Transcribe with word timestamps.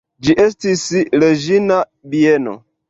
Ĝi 0.27 0.35
estis 0.45 0.87
reĝina 1.25 1.81
bieno. 2.15 2.61